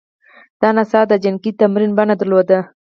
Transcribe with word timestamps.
دا 0.61 0.69
نڅا 0.75 1.01
د 1.07 1.13
جنګي 1.23 1.51
تمرین 1.59 1.91
بڼه 1.97 2.15
درلوده 2.19 2.59